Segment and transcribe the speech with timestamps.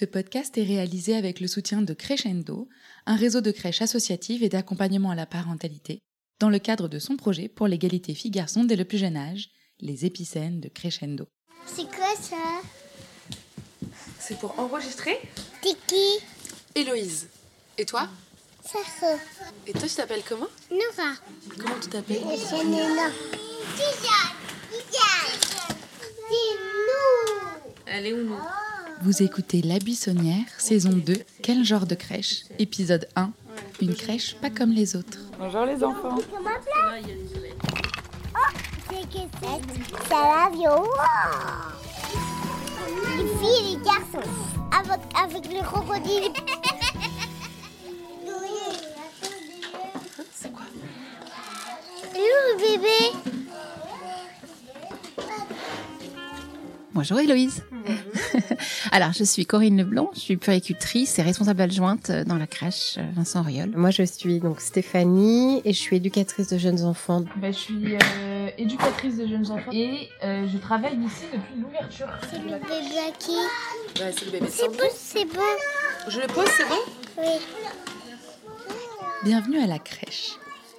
[0.00, 2.70] Ce podcast est réalisé avec le soutien de Crescendo,
[3.04, 5.98] un réseau de crèches associatives et d'accompagnement à la parentalité,
[6.38, 10.06] dans le cadre de son projet pour l'égalité filles-garçons dès le plus jeune âge, les
[10.06, 11.26] épicènes de Crescendo.
[11.66, 12.62] C'est quoi ça?
[14.18, 15.18] C'est pour enregistrer?
[15.60, 16.24] Tiki,
[16.74, 17.28] Héloïse.
[17.76, 18.08] Et toi?
[18.64, 19.18] Sarah,
[19.66, 20.48] Et toi, tu t'appelles comment?
[20.70, 21.12] Nora,
[21.58, 22.22] Comment tu t'appelles?
[22.38, 22.56] C'est.
[27.84, 28.38] Elle est où nous?
[29.02, 32.44] Vous écoutez La Buissonnière, saison 2, Quel genre de crèche?
[32.58, 33.30] Épisode 1,
[33.80, 35.18] Une crèche pas comme les autres.
[35.38, 36.18] Bonjour les enfants.
[38.90, 40.84] C'est que c'est ça l'avion.
[43.16, 44.30] Les filles et les garçons.
[44.72, 46.32] Avec, avec le crocodile.
[50.34, 50.62] C'est quoi
[52.14, 53.18] le bébé
[56.92, 57.62] Bonjour Héloïse.
[58.92, 63.42] Alors, je suis Corinne Leblanc, je suis puéricultrice et responsable adjointe dans la crèche Vincent
[63.42, 63.70] Auriol.
[63.76, 67.24] Moi, je suis donc Stéphanie et je suis éducatrice de jeunes enfants.
[67.36, 72.08] Ben, je suis euh, éducatrice de jeunes enfants et euh, je travaille ici depuis l'ouverture.
[72.28, 73.30] C'est le bébé à qui
[73.96, 76.08] Bah, c'est le bébé de C'est bon, c'est bon.
[76.08, 76.80] Je le pose, c'est bon?
[77.18, 77.28] Oui.
[79.22, 80.32] Bienvenue à la crèche.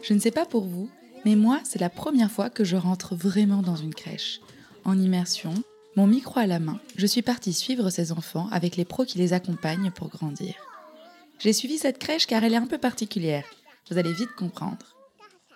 [0.04, 0.90] Je ne sais pas pour vous,
[1.24, 4.42] mais moi, c'est la première fois que je rentre vraiment dans une crèche.
[4.84, 5.54] En immersion,
[5.98, 9.18] mon micro à la main, je suis partie suivre ces enfants avec les pros qui
[9.18, 10.56] les accompagnent pour grandir.
[11.40, 13.44] J'ai suivi cette crèche car elle est un peu particulière.
[13.90, 14.96] Vous allez vite comprendre.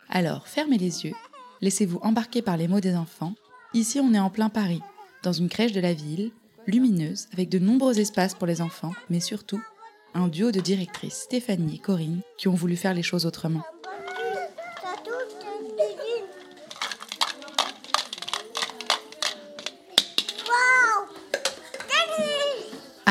[0.10, 1.14] Alors, fermez les yeux,
[1.62, 3.34] laissez-vous embarquer par les mots des enfants.
[3.74, 4.82] Ici, on est en plein Paris,
[5.24, 6.32] dans une crèche de la ville,
[6.68, 9.62] lumineuse, avec de nombreux espaces pour les enfants, mais surtout
[10.14, 13.64] un duo de directrices, Stéphanie et Corinne, qui ont voulu faire les choses autrement.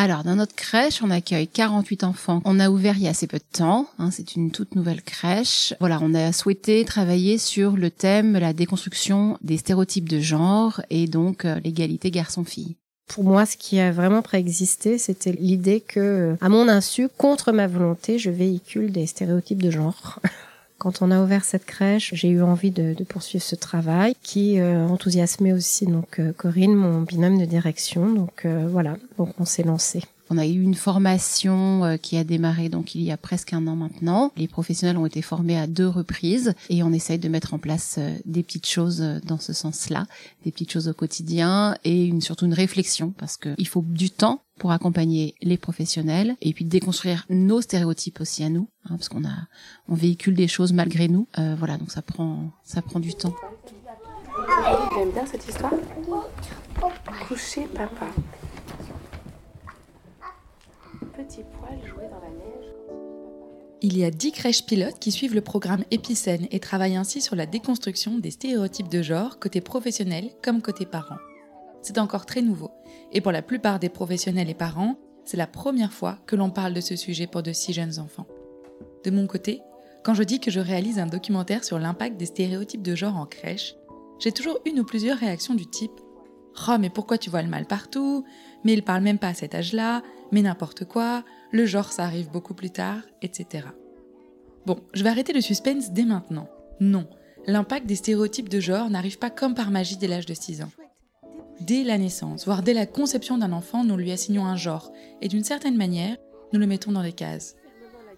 [0.04, 2.42] Alors, dans notre crèche, on accueille 48 enfants.
[2.44, 3.88] On a ouvert il y a assez peu de temps.
[3.98, 5.72] hein, c'est une toute nouvelle crèche.
[5.81, 11.06] Voilà, on a souhaité travailler sur le thème la déconstruction des stéréotypes de genre et
[11.06, 12.76] donc euh, l'égalité garçon-fille.
[13.06, 17.66] Pour moi, ce qui a vraiment préexisté, c'était l'idée que, à mon insu, contre ma
[17.66, 20.20] volonté, je véhicule des stéréotypes de genre.
[20.84, 24.87] Quand on a ouvert cette crèche, j'ai eu envie de, poursuivre ce travail qui euh,
[24.87, 28.12] enthousiasmait aussi donc euh, Corinne, mon binôme de direction.
[28.12, 30.03] Donc euh, voilà, donc on s'est lancé.
[30.28, 33.77] On a eu une formation qui a démarré donc il y a presque un an
[33.77, 34.31] maintenant.
[34.37, 37.99] Les professionnels ont été formés à deux reprises et on essaye de mettre en place
[38.27, 40.06] des petites choses dans ce sens-là,
[40.44, 44.11] des petites choses au quotidien et une, surtout une réflexion parce que il faut du
[44.11, 49.09] temps pour accompagner les professionnels et puis déconstruire nos stéréotypes aussi à nous hein, parce
[49.09, 49.48] qu'on a
[49.88, 51.26] on véhicule des choses malgré nous.
[51.38, 53.34] Euh, voilà donc ça prend ça prend du temps.
[54.94, 55.72] T'aimes bien cette histoire?
[57.28, 58.06] Coucher papa.
[61.16, 62.72] Petit poil jouer dans la neige.
[63.82, 67.37] Il y a 10 crèches pilotes qui suivent le programme Épicène et travaillent ainsi sur
[67.37, 71.19] la déconstruction des stéréotypes de genre côté professionnel comme côté parents.
[71.84, 72.71] C'est encore très nouveau
[73.12, 74.97] et pour la plupart des professionnels et parents,
[75.27, 78.27] c'est la première fois que l'on parle de ce sujet pour de si jeunes enfants.
[79.05, 79.61] De mon côté,
[80.03, 83.27] quand je dis que je réalise un documentaire sur l'impact des stéréotypes de genre en
[83.27, 83.77] crèche,
[84.19, 86.00] j'ai toujours une ou plusieurs réactions du type
[86.69, 88.25] Oh, mais pourquoi tu vois le mal partout?
[88.64, 92.31] Mais il parle même pas à cet âge-là, mais n'importe quoi, le genre ça arrive
[92.31, 93.67] beaucoup plus tard, etc.
[94.64, 96.49] Bon, je vais arrêter le suspense dès maintenant.
[96.81, 97.06] Non,
[97.47, 100.70] l'impact des stéréotypes de genre n'arrive pas comme par magie dès l'âge de 6 ans.
[101.61, 105.29] Dès la naissance, voire dès la conception d'un enfant, nous lui assignons un genre, et
[105.29, 106.17] d'une certaine manière,
[106.53, 107.56] nous le mettons dans des cases.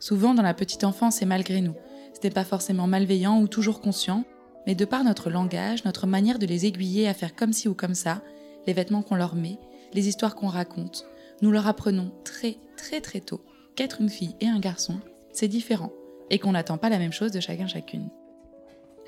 [0.00, 1.74] Souvent dans la petite enfance et malgré nous.
[2.14, 4.24] Ce n'est pas forcément malveillant ou toujours conscient,
[4.66, 7.74] mais de par notre langage, notre manière de les aiguiller à faire comme ci ou
[7.74, 8.22] comme ça,
[8.66, 9.58] les vêtements qu'on leur met,
[9.92, 11.06] les histoires qu'on raconte,
[11.42, 13.42] nous leur apprenons très très très tôt
[13.74, 14.98] qu'être une fille et un garçon,
[15.32, 15.92] c'est différent,
[16.30, 18.08] et qu'on n'attend pas la même chose de chacun chacune.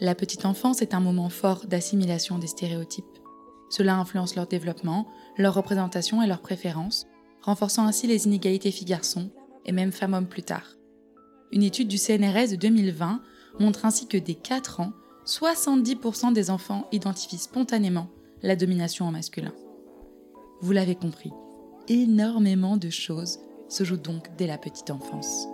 [0.01, 3.05] La petite enfance est un moment fort d'assimilation des stéréotypes.
[3.71, 7.07] Cela influence leur développement, leur représentation et leurs préférences,
[7.43, 9.31] renforçant ainsi les inégalités filles-garçons
[9.65, 10.77] et même femmes-hommes plus tard.
[11.53, 13.23] Une étude du CNRS de 2020
[13.59, 14.93] montre ainsi que dès 4 ans,
[15.27, 18.09] 70% des enfants identifient spontanément
[18.43, 19.53] la domination en masculin.
[20.61, 21.33] Vous l'avez compris,
[21.89, 23.39] énormément de choses
[23.69, 25.47] se jouent donc dès la petite enfance.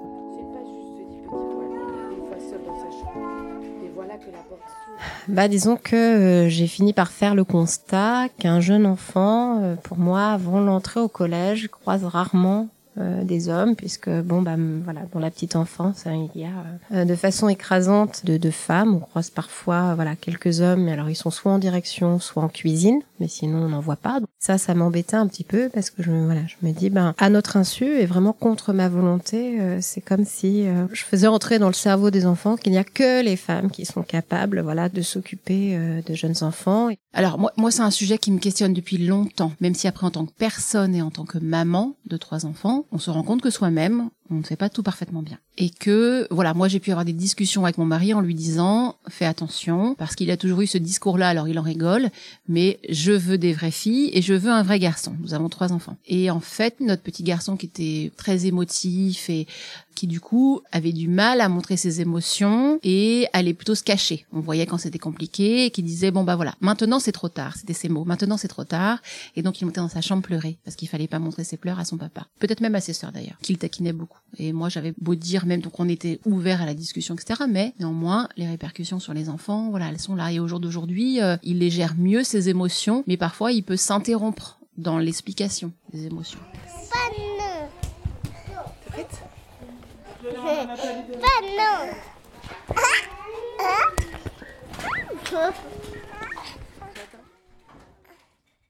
[5.28, 9.98] Bah, disons que euh, j'ai fini par faire le constat qu'un jeune enfant, euh, pour
[9.98, 15.18] moi, avant l'entrée au collège, croise rarement euh, des hommes, puisque bon bah voilà, dans
[15.18, 16.50] la petite enfance, hein, il y a
[16.92, 18.94] euh, de façon écrasante de, de, femmes.
[18.94, 22.48] On croise parfois voilà quelques hommes, mais alors ils sont soit en direction, soit en
[22.48, 24.20] cuisine, mais sinon on n'en voit pas.
[24.44, 27.30] Ça, ça m'embêtait un petit peu parce que je voilà, je me dis ben à
[27.30, 31.68] notre insu et vraiment contre ma volonté, euh, c'est comme si je faisais entrer dans
[31.68, 35.00] le cerveau des enfants qu'il n'y a que les femmes qui sont capables voilà de
[35.00, 36.90] s'occuper de jeunes enfants.
[37.14, 40.10] Alors moi, moi c'est un sujet qui me questionne depuis longtemps, même si après en
[40.10, 43.40] tant que personne et en tant que maman de trois enfants on se rend compte
[43.40, 45.38] que soi-même, on ne fait pas tout parfaitement bien.
[45.58, 48.96] Et que, voilà, moi j'ai pu avoir des discussions avec mon mari en lui disant,
[49.08, 52.10] fais attention, parce qu'il a toujours eu ce discours-là, alors il en rigole,
[52.48, 55.14] mais je veux des vraies filles et je veux un vrai garçon.
[55.20, 55.96] Nous avons trois enfants.
[56.06, 59.46] Et en fait, notre petit garçon qui était très émotif et
[59.94, 64.26] qui du coup avait du mal à montrer ses émotions et allait plutôt se cacher.
[64.32, 67.56] On voyait quand c'était compliqué et qui disait bon bah voilà, maintenant c'est trop tard,
[67.56, 68.04] c'était ses mots.
[68.04, 69.00] Maintenant c'est trop tard
[69.36, 71.78] et donc il montait dans sa chambre pleurer parce qu'il fallait pas montrer ses pleurs
[71.78, 72.26] à son papa.
[72.38, 74.18] Peut-être même à ses sœurs d'ailleurs, qu'il taquinait beaucoup.
[74.38, 77.44] Et moi j'avais beau dire même donc on était ouvert à la discussion etc.
[77.48, 81.22] Mais néanmoins les répercussions sur les enfants, voilà, elles sont là et au jour d'aujourd'hui
[81.22, 86.06] euh, il les gère mieux ses émotions, mais parfois il peut s'interrompre dans l'explication des
[86.06, 86.40] émotions.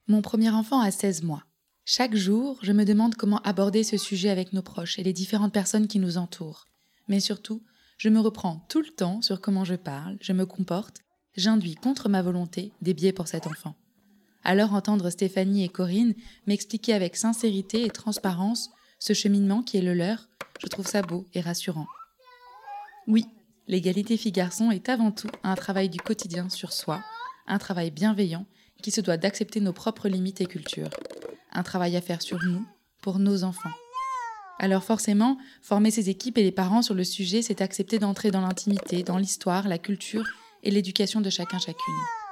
[0.07, 1.43] Mon premier enfant a 16 mois.
[1.85, 5.53] Chaque jour, je me demande comment aborder ce sujet avec nos proches et les différentes
[5.53, 6.65] personnes qui nous entourent.
[7.07, 7.63] Mais surtout,
[7.97, 10.97] je me reprends tout le temps sur comment je parle, je me comporte,
[11.37, 13.75] j'induis contre ma volonté des biais pour cet enfant.
[14.43, 16.13] Alors entendre Stéphanie et Corinne
[16.47, 18.69] m'expliquer avec sincérité et transparence
[19.05, 20.27] ce cheminement qui est le leur,
[20.59, 21.85] je trouve ça beau et rassurant.
[23.05, 23.27] Oui,
[23.67, 27.03] l'égalité filles-garçons est avant tout un travail du quotidien sur soi,
[27.45, 28.47] un travail bienveillant
[28.81, 30.89] qui se doit d'accepter nos propres limites et cultures,
[31.51, 32.65] un travail à faire sur nous,
[33.03, 33.69] pour nos enfants.
[34.57, 38.41] Alors forcément, former ces équipes et les parents sur le sujet, c'est accepter d'entrer dans
[38.41, 40.25] l'intimité, dans l'histoire, la culture
[40.63, 42.24] et l'éducation de chacun chacune.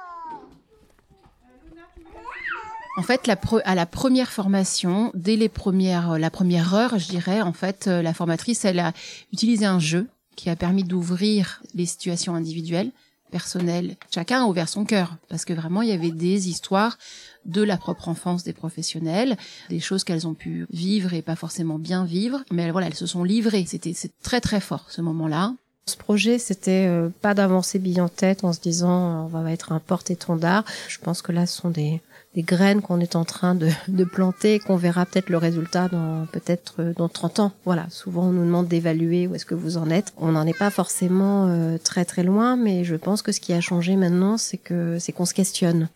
[2.96, 3.28] En fait,
[3.64, 8.02] à la première formation, dès les premières, la première heure, je dirais, en fait, euh,
[8.02, 8.92] la formatrice, elle a
[9.32, 10.06] utilisé un jeu
[10.36, 12.92] qui a permis d'ouvrir les situations individuelles,
[13.32, 13.96] personnelles.
[14.12, 16.98] Chacun a ouvert son cœur parce que vraiment, il y avait des histoires
[17.46, 19.36] de la propre enfance des professionnels,
[19.70, 23.06] des choses qu'elles ont pu vivre et pas forcément bien vivre, mais voilà, elles se
[23.06, 23.64] sont livrées.
[23.66, 25.54] C'était très très fort ce moment-là.
[25.86, 29.70] Ce projet, c'était euh, pas d'avancer bille en tête en se disant on va être
[29.70, 30.64] un porte-étendard.
[30.88, 32.00] Je pense que là, ce sont des
[32.38, 33.68] graines qu'on est en train de,
[34.04, 37.52] planter et qu'on verra peut-être le résultat dans peut-être euh, dans 30 ans.
[37.66, 40.14] Voilà, souvent on nous demande d'évaluer où est-ce que vous en êtes.
[40.16, 43.52] On n'en est pas forcément euh, très très loin, mais je pense que ce qui
[43.52, 45.90] a changé maintenant, c'est que c'est qu'on se questionne.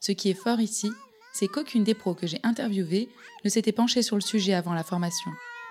[0.00, 0.90] Ce qui est fort ici,
[1.32, 3.08] c'est qu'aucune des pros que j'ai interviewées
[3.44, 5.30] ne s'était penchée sur le sujet avant la formation,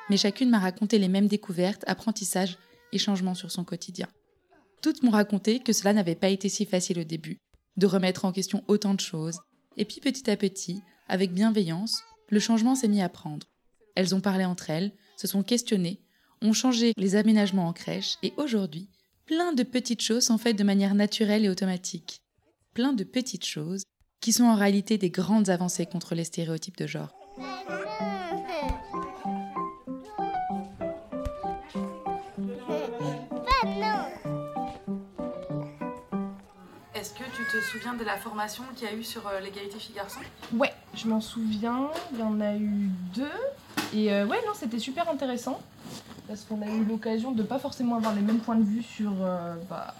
[0.10, 2.58] mais chacune m'a raconté les mêmes découvertes, apprentissages
[2.92, 4.08] et changements sur son quotidien.
[4.82, 7.38] Toutes m'ont raconté que cela n'avait pas été si facile au début,
[7.78, 9.40] de remettre en question autant de choses,
[9.78, 13.48] et puis petit à petit, avec bienveillance, le changement s'est mis à prendre.
[13.96, 16.02] Elles ont parlé entre elles, se sont questionnées,
[16.42, 18.90] ont changé les aménagements en crèche, et aujourd'hui,
[19.26, 22.22] plein de petites choses sont faites de manière naturelle et automatique.
[22.74, 23.84] Plein de petites choses
[24.20, 27.14] qui sont en réalité des grandes avancées contre les stéréotypes de genre.
[37.54, 40.22] Te souviens de la formation qu'il y a eu sur euh, l'égalité filles-garçons?
[40.54, 41.90] Ouais, je m'en souviens.
[42.12, 43.28] Il y en a eu deux.
[43.94, 45.62] Et euh, ouais, non, c'était super intéressant.
[46.28, 49.12] Parce qu'on a eu l'occasion de pas forcément avoir les mêmes points de vue sur
[49.22, 49.94] euh, bah,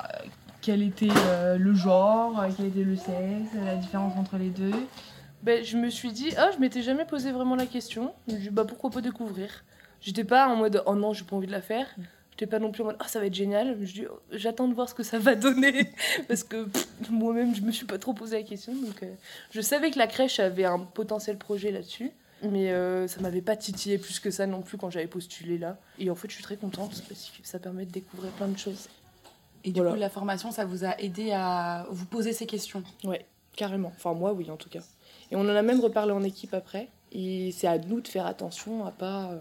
[0.62, 1.10] quel était
[1.58, 4.72] le genre, quel était le sexe, la différence entre les deux.
[5.44, 8.14] Ben, je me suis dit, ah, je m'étais jamais posé vraiment la question.
[8.28, 9.64] Je me suis dit, bah, pourquoi pas découvrir?
[10.00, 11.88] J'étais pas en mode, oh non, j'ai pas envie de la faire.
[12.44, 13.78] J'étais pas non plus en mode, ah, ça va être génial.
[13.80, 15.90] Oh, j'attends de voir ce que ça va donner.
[16.28, 16.68] Parce que
[17.10, 18.74] moi-même, je me suis pas trop posé la question.
[18.76, 19.14] Donc, euh,
[19.52, 22.12] je savais que la crèche avait un potentiel projet là-dessus.
[22.42, 25.78] mais euh, ça m'avait pas titillé plus que ça non plus quand j'avais postulé là.
[26.00, 28.58] Et en fait, je suis très contente parce que ça permet de découvrir plein de
[28.58, 28.90] choses.
[29.64, 32.84] Et du coup, la formation, ça vous a aidé à vous poser ces questions?
[33.06, 33.94] Ouais, carrément.
[33.96, 34.82] Enfin, moi, oui, en tout cas.
[35.32, 36.90] Et on en a même reparlé en équipe après.
[37.14, 39.40] Et c'est à nous de faire attention à pas, euh,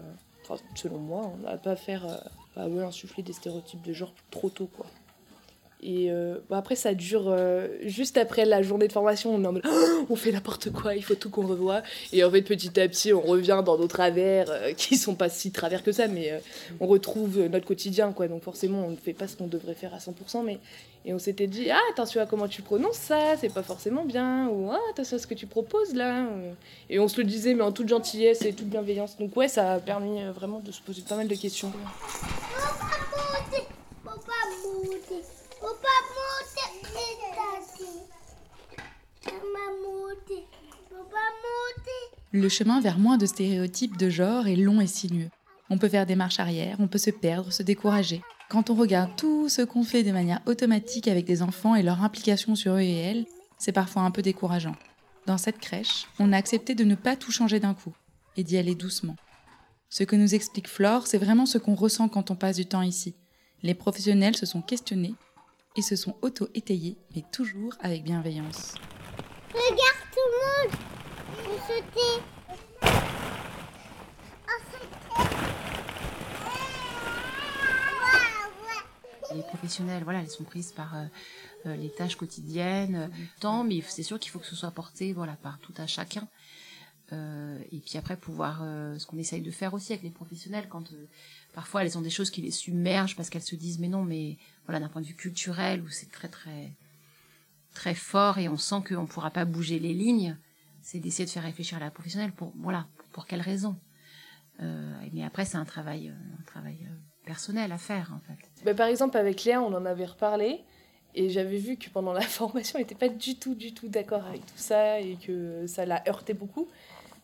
[0.75, 4.85] selon moi, à pas faire, euh, à insuffler des stéréotypes de genre trop tôt, quoi.
[5.85, 9.35] Et euh, après, ça dure euh, juste après la journée de formation.
[9.35, 9.63] On est en mode,
[10.09, 11.83] on fait n'importe quoi, il faut tout qu'on revoie.
[12.13, 15.27] Et en fait, petit à petit, on revient dans nos travers euh, qui sont pas
[15.27, 16.41] si travers que ça, mais
[16.79, 18.29] on retrouve notre quotidien, quoi.
[18.29, 20.43] Donc forcément, on ne fait pas ce qu'on devrait faire à 100%.
[20.45, 20.59] Mais...
[21.05, 24.47] Et on s'était dit, ah, attention à comment tu prononces ça, c'est pas forcément bien.
[24.47, 26.25] Ou ah, attention à ce que tu proposes là?
[26.89, 29.17] Et on se le disait, mais en toute gentillesse et toute bienveillance.
[29.17, 31.73] Donc ouais, ça a permis vraiment de se poser pas mal de questions.
[42.35, 45.29] Le chemin vers moins de stéréotypes de genre est long et sinueux.
[45.69, 48.21] On peut faire des marches arrière, on peut se perdre, se décourager.
[48.49, 52.03] Quand on regarde tout ce qu'on fait de manière automatique avec des enfants et leur
[52.03, 53.25] implication sur eux et elles,
[53.59, 54.75] c'est parfois un peu décourageant.
[55.27, 57.93] Dans cette crèche, on a accepté de ne pas tout changer d'un coup
[58.35, 59.15] et d'y aller doucement.
[59.89, 62.81] Ce que nous explique Flore, c'est vraiment ce qu'on ressent quand on passe du temps
[62.81, 63.15] ici.
[63.61, 65.13] Les professionnels se sont questionnés
[65.75, 68.75] et se sont auto-étayés, mais toujours avec bienveillance.
[69.53, 70.79] Regarde tout le monde
[79.35, 81.05] Les professionnels, voilà, elles sont prises par euh,
[81.65, 85.11] euh, les tâches quotidiennes, du temps, mais c'est sûr qu'il faut que ce soit porté,
[85.11, 86.27] voilà, par tout à chacun.
[87.11, 88.59] Euh, et puis après pouvoir,
[88.97, 90.93] ce qu'on essaye de faire aussi avec les professionnels, quand
[91.53, 94.37] parfois elles ont des choses qui les submergent parce qu'elles se disent mais non, mais
[94.65, 96.71] voilà, d'un point de vue culturel où c'est très très
[97.73, 100.37] très fort et on sent qu'on ne pourra pas bouger les lignes,
[100.81, 103.75] c'est d'essayer de faire réfléchir à la professionnelle pour voilà pour quelles raisons.
[104.61, 106.95] Euh, mais après c'est un travail euh, un travail euh,
[107.25, 108.37] personnel à faire en fait.
[108.63, 110.61] Bah, par exemple avec Léa on en avait reparlé
[111.15, 114.25] et j'avais vu que pendant la formation elle n'était pas du tout du tout d'accord
[114.25, 116.67] avec tout ça et que ça l'a heurté beaucoup.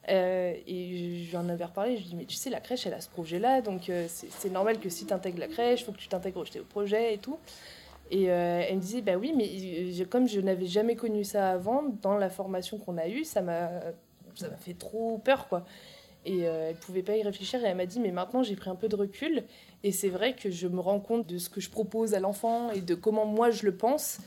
[0.07, 2.87] et je lui en avais reparlé, je lui ai dit, mais tu sais, la crèche,
[2.87, 5.91] elle a ce projet-là, donc c'est normal que si tu intègres la crèche, il faut
[5.91, 7.37] que tu t'intègres au projet et tout.
[8.11, 11.83] Et euh, elle me disait, bah oui, mais comme je n'avais jamais connu ça avant,
[12.01, 13.69] dans la formation qu'on a eue, ça m'a
[14.59, 15.65] fait trop peur, quoi.
[16.25, 18.69] Et euh, elle pouvait pas y réfléchir et elle m'a dit, mais maintenant j'ai pris
[18.69, 19.43] un peu de recul
[19.83, 22.71] et c'est vrai que je me rends compte de ce que je propose à l'enfant
[22.71, 24.17] et de comment moi je le pense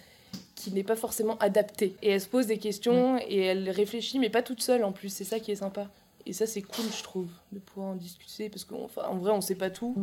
[0.55, 1.95] qui n'est pas forcément adapté.
[2.03, 5.11] Et elle se pose des questions et elle réfléchit, mais pas toute seule en plus,
[5.11, 5.89] c'est ça qui est sympa.
[6.25, 9.41] Et ça c'est cool, je trouve, de pouvoir en discuter parce qu'en en vrai on
[9.41, 9.95] sait pas tout.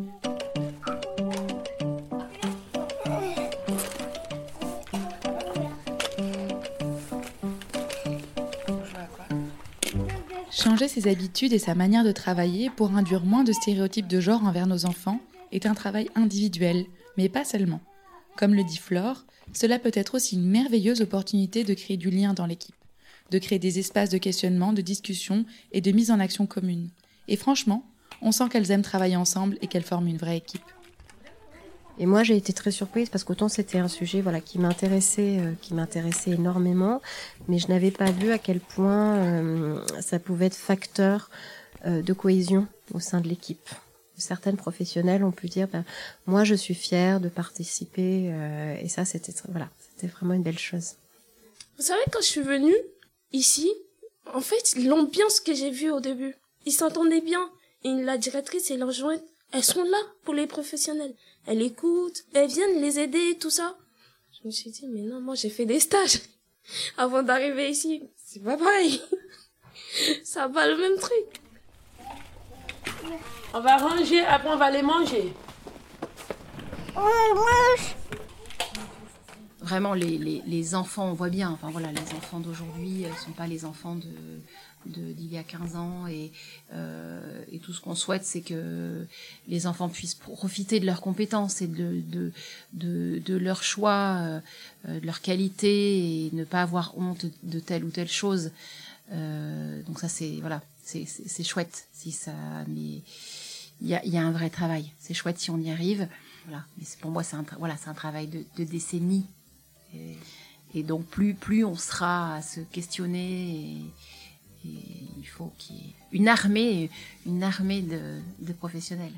[10.52, 14.44] Changer ses habitudes et sa manière de travailler pour induire moins de stéréotypes de genre
[14.44, 15.20] envers nos enfants
[15.52, 16.86] est un travail individuel,
[17.18, 17.82] mais pas seulement.
[18.38, 22.34] Comme le dit Flore, cela peut être aussi une merveilleuse opportunité de créer du lien
[22.34, 22.76] dans l'équipe,
[23.32, 26.90] de créer des espaces de questionnement, de discussion et de mise en action commune.
[27.28, 27.84] Et franchement,
[28.22, 30.64] on sent qu'elles aiment travailler ensemble et qu'elles forment une vraie équipe.
[32.02, 35.54] Et moi, j'ai été très surprise parce qu'autant c'était un sujet voilà qui m'intéressait, euh,
[35.62, 37.02] qui m'intéressait énormément,
[37.50, 41.30] mais je n'avais pas vu à quel point euh, ça pouvait être facteur
[41.86, 43.70] euh, de cohésion au sein de l'équipe.
[44.20, 45.84] Certaines professionnelles ont pu dire, ben,
[46.28, 48.32] moi, je suis fière de participer,
[48.82, 50.96] et ça, c'était voilà, c'était vraiment une belle chose.
[51.78, 52.76] Vous savez, quand je suis venue
[53.32, 53.72] ici,
[54.34, 56.36] en fait, l'ambiance que j'ai vue au début,
[56.66, 57.50] ils s'entendaient bien.
[57.86, 59.24] Et la directrice et l'adjointe,
[59.54, 61.16] elles sont là pour les professionnels
[61.50, 63.76] elle écoute, elle vient les aider, tout ça.
[64.32, 66.22] Je me suis dit, mais non, moi j'ai fait des stages
[66.98, 68.04] avant d'arriver ici.
[68.18, 69.02] C'est pas pareil.
[70.24, 71.42] ça va le même truc.
[73.54, 75.34] On va ranger, après on va les manger.
[79.62, 83.32] Vraiment, les, les, les, enfants, on voit bien, enfin voilà, les enfants d'aujourd'hui ne sont
[83.32, 84.08] pas les enfants de,
[84.86, 86.32] d'il y a 15 ans et,
[86.74, 89.06] euh, et tout ce qu'on souhaite c'est que
[89.48, 92.32] les enfants puissent profiter de leurs compétences et de, de,
[92.74, 94.18] de, de leur choix,
[94.88, 98.52] euh, de leur qualité et ne pas avoir honte de telle ou telle chose.
[99.12, 102.34] Euh, donc ça c'est voilà, c'est, chouette si ça
[102.68, 103.02] mais
[103.82, 104.92] il y a, un vrai travail.
[105.00, 106.08] C'est chouette si on y arrive.
[106.46, 109.26] Voilà, mais pour moi c'est un travail de, de décennies.
[110.74, 113.82] Et, donc plus on sera à se questionner
[114.66, 116.90] il faut qu'il y ait une armée,
[117.26, 119.14] une armée de, professionnels.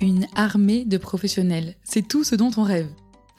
[0.00, 2.88] Une armée de professionnels, c'est tout ce dont on rêve.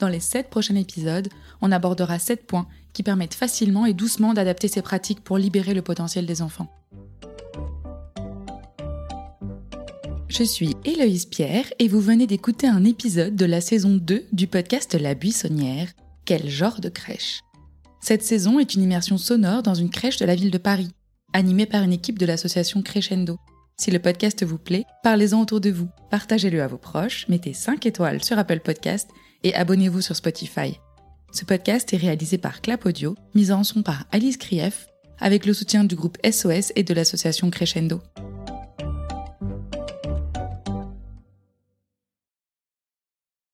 [0.00, 1.28] Dans les sept prochains épisodes,
[1.60, 5.82] on abordera sept points qui permettent facilement et doucement d'adapter ces pratiques pour libérer le
[5.82, 6.68] potentiel des enfants.
[10.28, 14.46] Je suis Héloïse Pierre et vous venez d'écouter un épisode de la saison 2 du
[14.48, 15.88] podcast La Buissonnière.
[16.24, 17.40] Quel genre de crèche
[18.00, 20.90] Cette saison est une immersion sonore dans une crèche de la ville de Paris,
[21.32, 23.36] animée par une équipe de l'association Crescendo.
[23.76, 27.86] Si le podcast vous plaît, parlez-en autour de vous, partagez-le à vos proches, mettez 5
[27.86, 29.08] étoiles sur Apple Podcast
[29.44, 30.80] et abonnez-vous sur Spotify.
[31.34, 34.86] Ce podcast est réalisé par Clap Audio, mis en son par Alice Krief,
[35.18, 38.00] avec le soutien du groupe SOS et de l'association Crescendo.